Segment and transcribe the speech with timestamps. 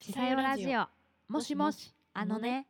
[0.00, 0.86] ちさよラジオ。
[1.28, 1.94] もしもし。
[2.14, 2.66] あのね。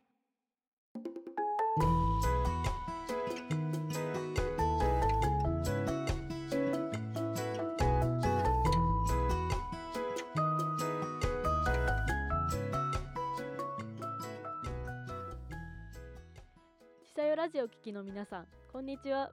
[17.04, 19.30] ちさよラジオ聞きの皆さんこんにちは。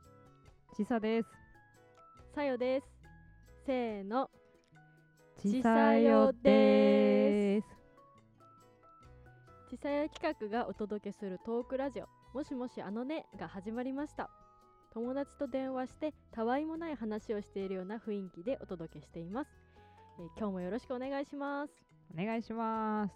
[0.75, 1.29] ちさです。
[2.35, 2.85] さよです。
[3.65, 4.29] せーの。
[5.41, 7.76] ちさよです。
[9.77, 14.31] ちさよ企画がお届けするトークラジオもしもしあのねが始まりました。
[14.91, 19.51] 友達と電話してたわいもない話をしているような雰囲気でお届けしています、
[20.19, 21.73] えー今日もよろしくお願いします。
[22.11, 23.13] お願いします。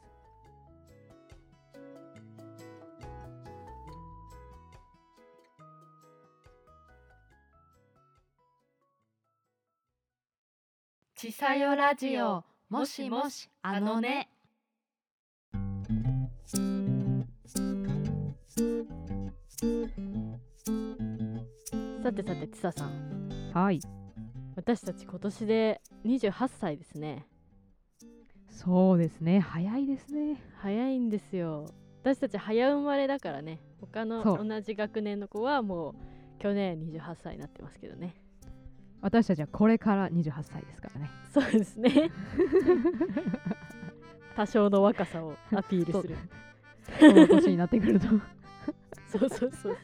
[11.16, 14.30] ちさよラジオもしもしあのね
[22.04, 23.80] さてさてちささんはい。
[24.56, 27.28] 私たち今年で28歳ですね
[28.50, 29.40] そうですね。
[29.40, 30.42] 早いですね。
[30.58, 31.68] 早いんですよ
[32.02, 38.16] 私たち早生まれだからね他のそう同じ学年の子はもう去年28歳になってますけどね
[39.02, 41.12] 私たちはこれから28歳ですからね。
[41.32, 42.12] そうですね
[44.36, 46.16] 多少の若さをアピールする
[47.00, 48.08] この年になってくると。
[49.08, 49.78] そうそうそう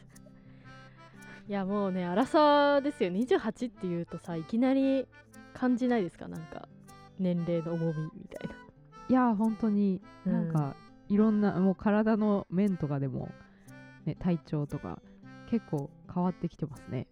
[1.48, 5.06] いやもうね荒さですよ28っていうとさいきなり
[5.54, 6.28] 感じないですか？
[6.28, 6.68] なんか
[7.18, 8.50] 年齢の重みみたい
[9.08, 10.76] いや、本当にななんか、
[11.08, 13.30] いろんな、もう体の面とかでも、
[14.04, 15.00] ね、体調とか、
[15.48, 17.08] 結構変わってきてますね。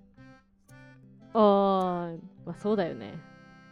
[1.34, 3.14] うんあーまあそうだよね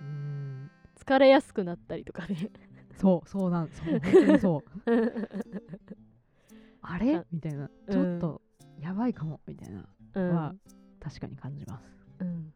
[0.00, 0.70] うん。
[0.98, 2.50] 疲れやすくなったりとかね
[2.96, 4.90] そう、そうなん、そう、本当にそう。
[6.80, 7.16] あれ？
[7.16, 7.70] あみたいな。
[7.86, 8.42] うんちょっと、
[8.80, 9.86] やばいかも、みたいな。
[10.14, 10.35] うん。
[10.35, 10.55] は
[11.01, 11.85] 確かに感じます。
[12.20, 12.52] うん。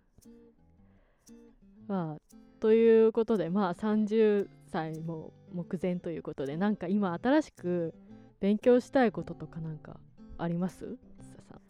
[1.87, 7.95] まあということでまあ30歳も目前ということでなんか今新しく
[8.41, 9.99] 勉強したいこととかなんか
[10.39, 10.97] あります？
[11.21, 11.61] つささん。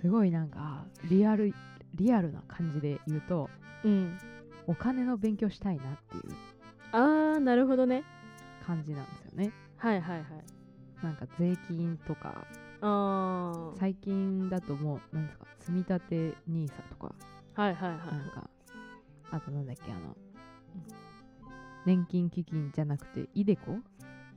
[0.00, 1.52] すごいなんかリアル
[1.94, 3.50] リアルな感じで言うと
[3.84, 4.18] うん
[4.66, 6.34] お金の勉強したいなっていう
[6.92, 8.04] あーなるほどね。
[8.66, 9.52] 感じなんですよね。
[9.78, 11.04] はいはいはい。
[11.04, 12.46] なんか税金とか
[13.78, 17.14] 最近だともうなんですか積み立て NISA とか。
[17.54, 17.98] はいはいはい。
[17.98, 18.50] なんか
[19.30, 20.16] あとなんだっけあの
[21.84, 23.72] 年金基金じゃなくてイデコ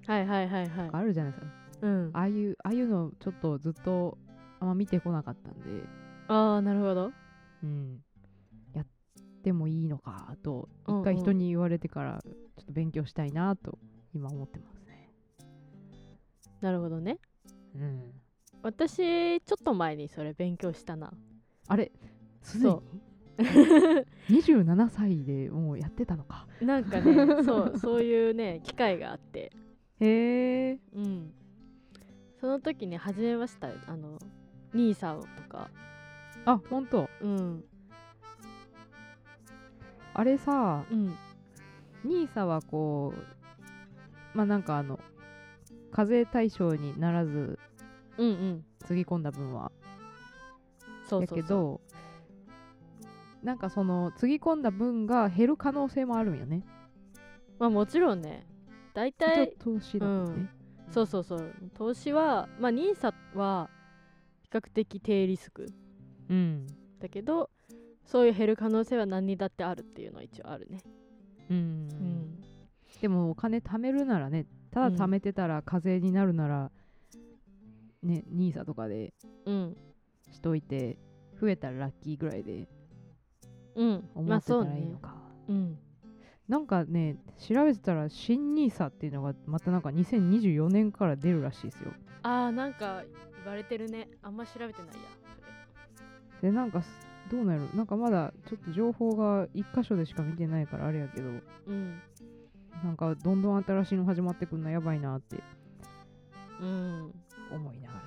[0.05, 0.89] はいはいはいはい。
[0.91, 1.51] あるじゃないですか。
[1.81, 2.09] うん。
[2.13, 4.17] ああいうああいうのちょっとずっと
[4.59, 5.83] あんま見てこなかったんで。
[6.27, 7.11] ああなるほど。
[7.63, 7.99] うん。
[8.73, 8.85] やっ
[9.43, 13.77] てもいいのかと一回人に言われてからちょっと勉強したいなと
[14.13, 15.09] 今思ってますね。
[16.59, 17.19] なるほどね。
[17.75, 18.22] うん
[18.63, 21.11] 私ちょっと前にそれ勉強したな。
[21.67, 21.91] あれ？
[22.41, 22.73] すでに？
[22.73, 22.83] そ
[24.29, 26.47] 27 歳でもうやってたのか。
[26.61, 29.51] なんかねそうそういうね機会があって。
[29.99, 30.79] へえ。
[30.93, 31.33] うん。
[32.39, 33.67] その時に始めました。
[33.67, 34.17] よあの
[34.73, 35.69] NISA とか。
[36.45, 37.63] あほんとうん。
[40.13, 41.13] あれさうん。
[42.05, 43.13] NISA はこ
[44.33, 44.99] うまあなんかあの
[45.91, 47.59] 課税対象にならず
[48.17, 48.65] うんうん。
[48.85, 49.23] つぎ込ん。
[49.23, 49.71] だ分はや
[51.07, 51.41] そうそうそう。
[51.41, 51.81] けど
[53.43, 56.63] なんかそのつぎ込んだ分が減る可能性もあるんよね。
[57.59, 58.45] まあもちろんね。
[58.93, 60.43] 大体投資だもん。
[60.43, 60.49] ね、
[60.91, 61.53] そうそうそう。
[61.73, 63.69] 投資はまあ NISA は
[64.43, 65.67] 比較的低リスク。
[66.29, 66.67] うん。
[66.99, 67.49] だけど
[68.05, 70.79] そういう減る可能性は何にだってあるっていうのは一応あるね。
[71.49, 71.59] うん、う
[71.95, 72.43] ん。
[73.01, 76.71] でもお金貯めるならねただ貯めてたら課税になるなら、
[78.03, 79.13] ね NISA とかで
[79.45, 79.77] うん。
[80.31, 80.97] しといて
[81.39, 82.67] 増えたらラッキーぐらいで
[83.75, 83.87] うん。
[83.89, 85.15] 思ってたまあそうねらいいのか、
[85.47, 85.77] うん。
[86.47, 91.91] なんかね調べてたら新 NISA っていうのがまたなんか2024年から出るらしいですよ。
[92.23, 93.03] あーなんか
[93.43, 94.07] 言われてるね。
[94.21, 94.93] あんま調べてないや
[96.41, 96.89] でなんかす
[97.31, 101.29] どうなるなんかまだちょっと情報が一箇所でしか見てないからあれやけど。
[101.29, 101.31] う
[101.73, 101.99] ん。
[102.83, 105.41] なんかどんどん新しいの始まってくんのやばいなって
[106.61, 107.13] うん。
[107.51, 107.99] 思いながら。
[108.01, 108.02] ね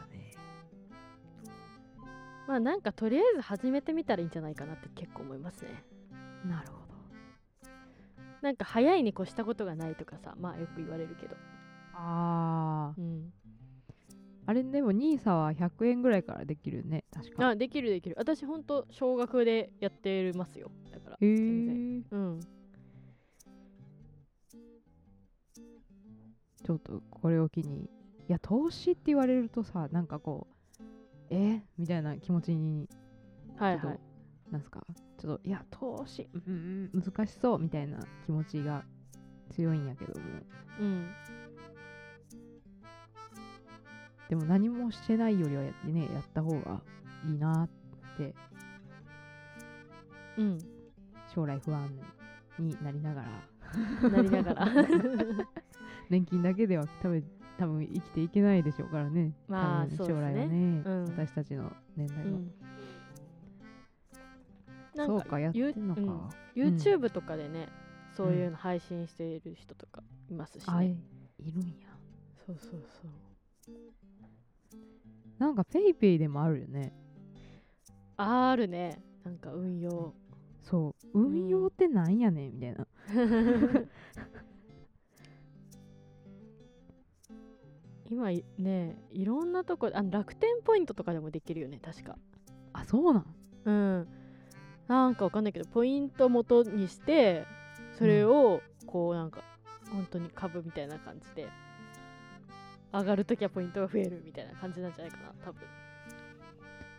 [2.47, 5.85] まあなんかとりあえず始めてみたらいいんじゃないかなって結構思いますね。
[6.45, 6.87] なるほど。
[8.43, 11.37] なんか早いに越したことがないとかさまあよく言われるけど。
[11.95, 13.01] あー。
[13.01, 13.33] うん。
[14.49, 17.49] あれでも NISA は100円ぐらいからできるね確か。
[17.49, 18.15] あできるできる。
[18.17, 20.71] 私ほんと少額でやってますよ。
[20.93, 21.99] だからへ全然。
[21.99, 22.41] えうん。
[26.65, 27.85] ちょっとこれを機に
[28.29, 30.56] いや投資って言われるとさなんかこう
[31.31, 31.61] え？
[31.79, 32.89] みたいな気持ちに
[33.57, 34.01] はいはい。
[34.51, 34.85] なんすか？
[35.19, 38.85] ちょっといや投資うんうん難しそうみたいな気持ちが
[39.51, 40.27] 強いんやけども。
[40.81, 41.09] うん。
[44.29, 46.83] でも何もしてないよりはやってねやった方が
[47.25, 47.69] いいなっ
[48.17, 48.35] て。
[50.39, 50.59] うん。
[51.35, 51.89] 将来不安
[52.59, 53.23] になりなが
[54.03, 54.09] ら。
[54.11, 54.67] なりながら。
[56.11, 57.25] 年金だけでは多分
[57.59, 59.33] 多分生きていけないでしょうからね。
[59.49, 61.05] まあ将来はね、うん。
[61.07, 62.53] 私たちの年代は、うん。
[65.07, 66.01] そうかやってんのか、
[66.55, 66.77] ゆうん。
[66.77, 67.69] YouTube とかでね、
[68.17, 70.97] そういうの配信している人とかいますしね、
[71.39, 71.89] いるんや。
[72.47, 73.11] そうそうそう。
[75.39, 76.93] なんかペイペイでもあるよね。
[78.17, 79.03] あるね。
[79.25, 80.15] なんか運用。
[80.63, 81.19] そう。
[81.19, 82.87] 運用ってなんやねんみたいな、
[88.11, 92.17] 今いねいろんなとこあの楽天ポイントとかでもできるよね確か。
[92.73, 93.27] あそうなん？
[93.65, 94.09] うん。
[94.89, 97.45] なんかわかんないけどポイント元にして
[97.99, 99.43] それをこうなんか
[99.91, 101.49] 本当に株みたいな感じで
[102.93, 105.63] 上がるときはポイントが増えるみたいな感じなんじゃないかな多分。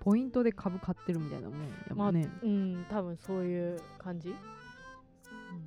[0.01, 1.59] ポイントで株買ってるみたいなもん
[1.89, 4.33] やもんね、うん多分そういう感じ。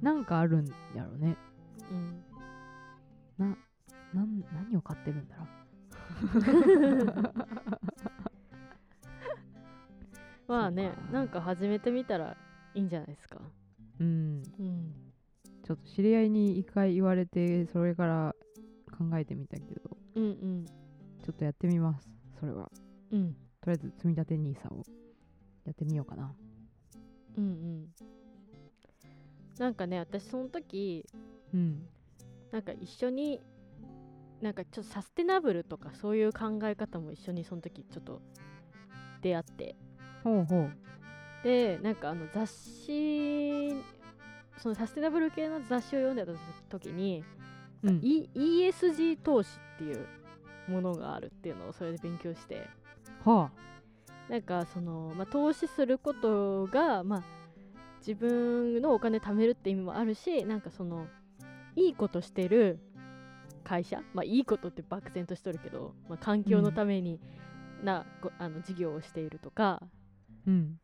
[0.00, 1.36] なんかあるんやろね。
[1.90, 2.22] うん。
[3.38, 3.56] な
[4.18, 5.46] ん何を買ってるんだろ
[10.48, 12.36] まあねなんか始めてみたら
[12.74, 13.40] いいんじゃないですか。
[14.00, 14.42] ううん。
[14.58, 14.94] うん。
[15.64, 18.34] ちょっと知り合いに一回言われてそれから
[18.98, 19.96] 考えてみたけど。
[20.16, 20.66] うんうん。
[20.66, 22.08] ちょっとやってみます
[22.38, 22.70] それは。
[23.12, 23.34] うん。
[23.60, 24.82] とりあえず積み立て NISA を
[25.64, 26.34] やってみようかな。
[27.36, 27.88] うんうん。
[29.58, 31.06] なんかね私その時
[31.52, 31.86] うん。
[32.50, 33.40] なんか一緒に
[34.42, 38.22] なんかちょっとサステナブルとかそういう考え方も一緒にその時ちょっと
[39.22, 39.76] 出会って。
[40.24, 40.70] ほうほう。
[41.44, 43.74] でなんかあの雑誌
[44.58, 46.32] そのサステナブル系の雑誌を読んでた
[46.68, 47.24] 時に、
[47.82, 48.00] うん。
[48.02, 50.06] E- ESG 投資っていう
[50.68, 52.66] ものがあるっていうのをそれで勉強して。
[53.24, 53.50] は
[54.28, 57.22] なんかその、まあ、投資することが、まあ、
[57.98, 61.06] 自分のお金貯めるって意味もあるしなんかその
[61.74, 62.78] いいことしてる
[63.70, 67.20] 会社、まあ、いいことって漠然としとるけど、まあ、環境のために
[67.84, 69.80] な、ごあの事業をしているとか
[70.44, 70.80] うん。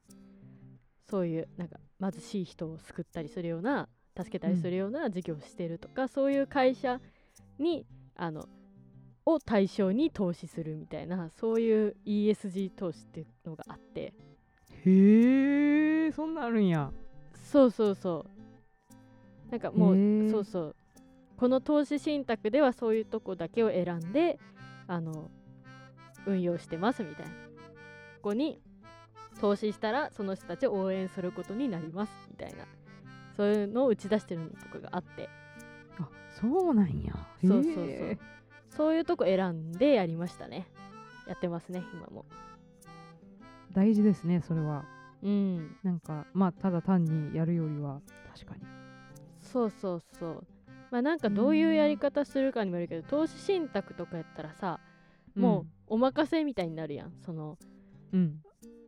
[1.11, 7.01] そういうなんか貧しい人を救ったりするような助けたりするような事業をしているとか、そういう会社
[7.59, 8.47] にあの
[9.25, 14.15] を対象に投資するみたいなそういう ESG 投資っていうのがあって。
[14.85, 16.93] へえそんなんあるんや。
[17.43, 18.25] そうそうそ
[19.49, 19.51] う。
[19.51, 19.97] なんかもう
[20.31, 20.77] そうそう
[21.37, 24.39] この投資信託ではそういうとこだけを選んで
[24.87, 25.31] あの
[26.27, 27.33] 運用してますみたいな。
[27.33, 28.61] ここに
[29.41, 32.65] 投資したらその人たちを応援することになりますみたいな。
[33.37, 35.29] そういうのを打ち出してるのとかがあって。
[35.99, 36.09] あ
[36.41, 37.15] そうなんや。
[37.47, 38.19] そうそうそう。
[38.71, 40.67] そういうとこ選んでやりましたね。
[41.27, 42.25] やってますね今も。
[43.73, 44.85] 大事ですねそれは。
[45.23, 45.77] うん。
[45.83, 48.01] なんかまあただ単にやるよりは。
[48.35, 48.63] 確かに。
[49.41, 50.47] そうそうそう
[50.91, 54.81] まあなんかどういうやり方するかにもよるけど投資信託とかやったらさ
[55.35, 57.13] もうお任せみたいになるやん。
[57.25, 57.59] その
[58.13, 58.43] うん、うん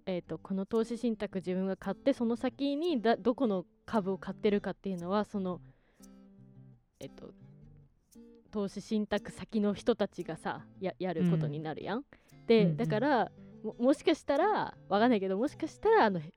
[0.06, 5.60] えー、とこの投資信託自分が買ってその先にだどこの株を買ってるかっていうのはその
[6.98, 7.34] えっ、と
[8.50, 12.04] 投資信託先の人たちがさややることになるやん。
[12.46, 12.70] で、うん。
[12.70, 13.30] うんだから
[13.62, 16.32] ももしかしたらわかんないけどもしかしたらあのへ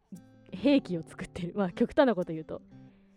[0.52, 1.54] 兵器を作ってる。
[1.56, 2.62] まあ極端なこと言うと。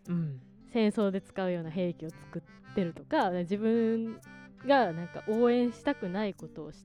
[0.09, 0.41] うん
[0.75, 4.21] 戦争で使うような兵器を作ってるとか自分
[4.67, 6.85] がなんか応援したくないことをし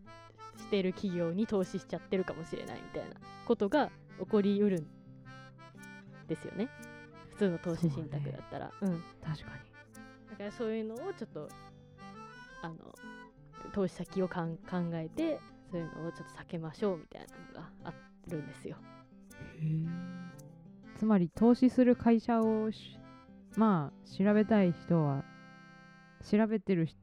[0.59, 3.15] している企業に投資しちゃってるかもしれないみたいな
[3.47, 4.87] ことが起こりうるん
[6.27, 6.67] ですよね。
[7.31, 8.71] 普通の投資信託だったら。
[8.81, 9.03] う,、ん。
[9.23, 9.51] 確か
[10.31, 11.49] だからそういうのをちょっと
[12.61, 12.75] あの
[13.73, 15.39] 投資先をかん考えて
[15.71, 17.21] そういうのをちょっと避けましょうみたい
[17.53, 17.93] なのがあ
[18.27, 18.75] るんですよ。
[19.61, 19.87] に
[20.97, 22.98] つまり投資する会社をし
[23.55, 25.23] まあ調べたい人は
[26.29, 26.95] 調べてるし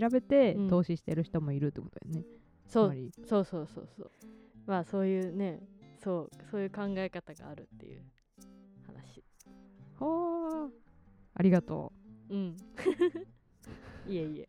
[0.00, 0.68] 調べてうん。
[0.68, 2.26] 投資してる人もいるってことだよね、
[2.66, 3.12] そうつまり。
[3.24, 4.10] そうそうそうそう。
[4.66, 5.60] まあそういうね
[6.02, 8.02] そうそういう考え方があるっていう
[8.86, 9.24] 話。
[9.98, 10.70] はあ
[11.34, 11.92] ありがと
[12.28, 12.34] う。
[12.34, 12.56] ん。
[14.06, 14.42] いえいえ。
[14.42, 14.48] う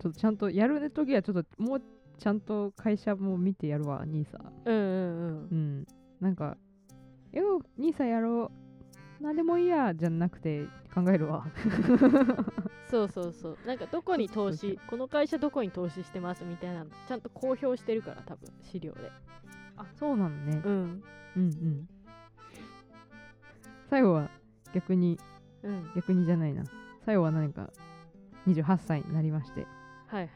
[0.00, 1.82] ちょっとちゃんとやる時はちょっともう
[2.18, 4.38] ちゃんと会社も見てやるわニーサ。
[4.64, 5.48] うんうんうん。
[5.50, 5.86] うん。
[6.20, 6.56] なんか
[7.32, 8.67] よニーサやろう
[9.20, 11.46] なんでもいいやじゃなくて考えるわ。
[12.90, 13.58] そうそうそう。
[13.66, 19.10] なんかどこに投資この会社どこに投資してますみたいなのちゃんと公表してるから多分資料で。
[19.76, 20.62] あそうなのね。
[20.64, 21.02] うん。
[21.36, 21.88] うんうん。
[23.90, 24.30] 最後は
[24.72, 25.18] 逆に
[25.62, 25.90] うん。
[25.96, 26.62] 逆にじゃないな。
[27.04, 27.70] 最後は何か
[28.46, 29.66] 28歳になりまして。
[30.06, 30.28] はいはい。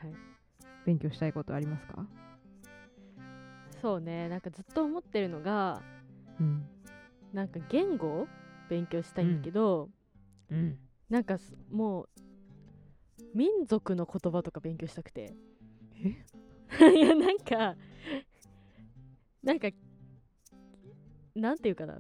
[0.85, 2.05] 勉強したいことありますか？
[3.81, 4.29] そうね。
[4.29, 5.81] なんかずっと思ってるのが
[6.41, 6.67] うん。
[7.33, 8.29] なんか言語を
[8.73, 9.91] 勉強したいんだけど、
[10.51, 10.79] うん。
[11.11, 12.09] なんかすもう
[13.35, 15.35] 民族の言葉とか勉強したくて。
[16.97, 17.77] いやなんか
[19.43, 19.69] なんか
[21.35, 21.99] なんていうかな。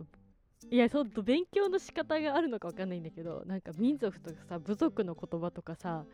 [0.71, 6.07] いやほんと勉強の仕方があるのかわかんないんだけどなんか民族とかさ部族の言葉とかさ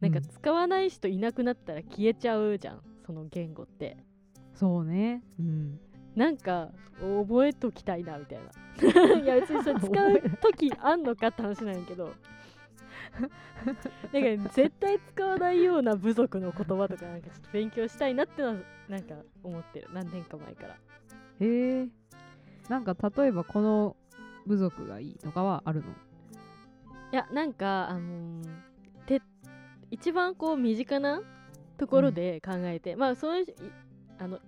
[0.00, 0.24] なんかうん。
[0.28, 3.96] 使わない人いなくなったら消えちゃうじゃんその言語って。
[4.52, 5.22] そうね。
[5.38, 5.80] うん
[6.14, 8.44] なんか覚えときたいなみたいな。
[9.20, 12.12] いや別にそれ使う時あんのかって話なんやけど。
[14.12, 18.54] なんか絶対使わないような部族の言葉とかなんかちょっと勉強したいなってのは
[18.88, 19.88] なんか思ってる。
[19.92, 20.74] 何年か前から。
[20.74, 21.88] へえ。
[22.68, 23.96] なんか例えばこの
[24.46, 25.86] 部族がいいとかはあるの？
[27.12, 28.44] いやなんかあのー
[29.06, 29.22] て
[29.90, 31.22] 一番こう身近な
[31.76, 33.54] ところで考えて、まあそういうい
[34.18, 34.40] あの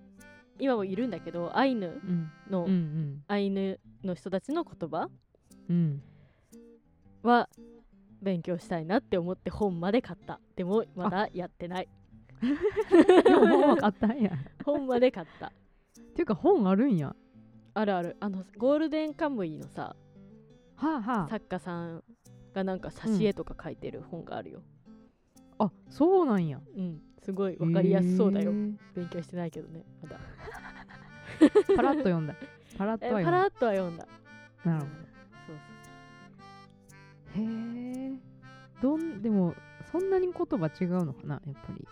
[0.58, 2.30] 今もいるんだけどアイヌうん。
[2.50, 3.24] の、うんうん。
[3.28, 5.08] アイヌの人たちの言葉
[5.68, 6.02] うん。
[7.22, 7.48] は
[8.22, 10.40] 勉強したいなって思って本まで買った。
[10.54, 11.88] でもまだやってない。
[13.24, 14.32] 本は買ったんや。
[14.64, 15.46] 本まで買った。
[15.48, 15.52] っ
[16.14, 17.14] ていうか本あるんや。
[17.74, 18.16] あるある。
[18.20, 19.96] あのゴールデンカムイのさ
[20.76, 22.02] はあは作家さん
[22.54, 24.62] がなんか挿絵とか書いてる本があるよ。
[25.58, 26.60] ああそうなんや。
[26.76, 30.16] うん、すごいわかりやすそうだよ、へー勉強してないけどねまだ
[31.76, 32.34] パラッと読んだ。
[32.78, 33.30] パラッとえは読んだ。
[33.30, 34.06] パラッとは読んだ。
[34.64, 34.86] なるほ
[35.46, 35.56] そう
[37.36, 38.12] どへえ
[38.82, 39.54] どんでも
[39.92, 41.86] そんなに言葉違うのかなやっぱり。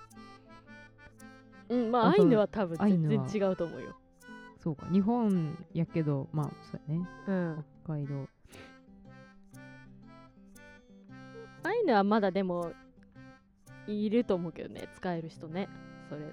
[1.68, 3.96] そううんまああそうアイヌは多分アイヌ全は然違うと思うよ。
[4.62, 7.08] そうか日本やけどまあそうやね。
[7.26, 7.64] うん。
[7.84, 8.28] 北海道。
[11.62, 12.72] アイヌはまだでも
[13.86, 15.68] いると思うけどね使える人ね
[16.08, 16.32] それ。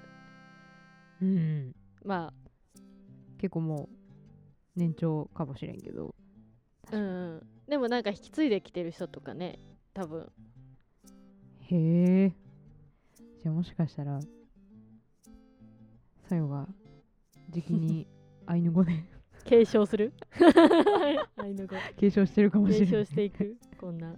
[1.22, 1.72] うん
[2.04, 2.32] ま
[3.42, 6.14] 結構もう年長かもしれんけど。
[6.92, 9.58] あうん、うん、でもなんか引き継いできてる人とかね
[9.92, 10.30] 多分。
[11.62, 12.32] へえ。
[13.42, 14.20] じゃあもしかしたら
[16.28, 16.68] さよが
[17.50, 18.06] 時期に
[18.46, 18.92] アイヌ語で。
[19.44, 20.12] 継承する？
[21.36, 21.74] アイヌ語。
[21.96, 23.56] 継承してるかもしれない継承していく？
[23.76, 24.14] こんな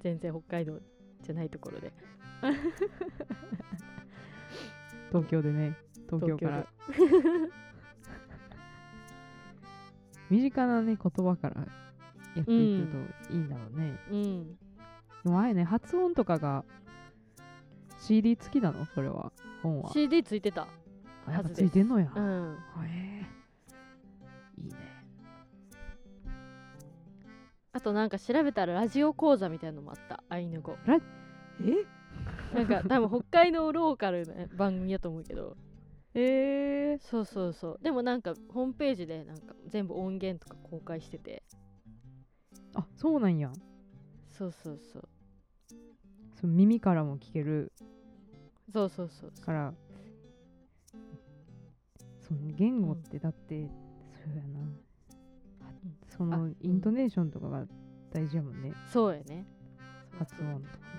[0.00, 0.80] 全然北海道
[1.22, 1.92] じゃないところで。
[5.10, 5.76] 東京でね
[6.08, 6.66] 東京から
[10.30, 11.66] 身近なね言葉からやっ
[12.34, 14.56] ていくといいんだろうね、うん。
[15.24, 16.64] でもあれね発音とかが
[17.98, 18.86] CD 付きなの？
[18.86, 19.32] それは。
[19.62, 19.90] 本は。
[19.92, 20.68] CD ついてた。
[21.26, 22.56] あやっぱついてんのや、へうん。
[22.86, 23.26] え。
[24.58, 24.76] いいね。
[27.72, 30.22] あとなんか調べたらラジオ講座みたいなのもあった。
[30.28, 30.76] アイヌ語。
[30.86, 30.96] え？
[32.54, 35.56] なんか多分北海道ローカルな番組やと思うけど
[36.14, 37.80] えー、そうそうそう。
[37.82, 41.42] でもなんかホームページでなんか全部音源とか公開してて。
[42.74, 43.52] あそうなんや。
[44.30, 45.08] そうそうそう。
[46.40, 47.72] その耳からも聞ける。
[48.72, 49.44] そうそうそうそう。
[49.44, 49.74] から
[52.20, 53.68] その言語ってだって、
[54.12, 54.60] そうやな。
[54.60, 55.72] は
[56.06, 57.66] そのあイントネーションとかが
[58.12, 59.46] 大事やもんね、そうやね。
[60.18, 60.90] 発音とかね、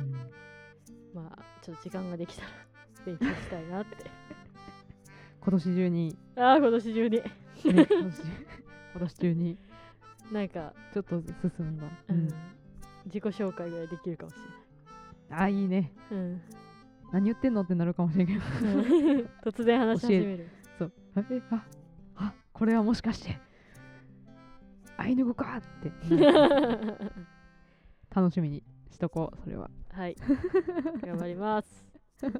[0.00, 2.48] うん、まあちょっと時間ができたら
[3.04, 3.96] 勉強したいなって
[5.44, 7.16] 今年中に、ああ今年中に。
[7.16, 7.22] ね、
[7.64, 9.58] 今年今年中に。
[10.30, 11.26] なんか、ちょっと進
[11.58, 12.16] めば、ううん。
[12.26, 12.28] ん、
[13.06, 14.36] 自己紹介ぐらいできるかもし
[15.30, 15.92] あいいね。
[16.10, 16.40] れない、
[17.12, 20.48] 何言ってんのってなるかもしれんけどうん、 突然話し始める。
[20.78, 20.92] そう。
[21.30, 21.64] えあ
[22.16, 23.38] あこれはもしかして。
[24.96, 25.90] アイヌ語かって。
[28.14, 29.70] 楽しみにしとこうそれは。
[29.90, 30.16] はい。
[31.04, 31.84] 頑張ります